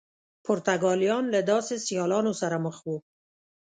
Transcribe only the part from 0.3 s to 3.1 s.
پرتګالیان له داسې سیالانو سره مخ وو.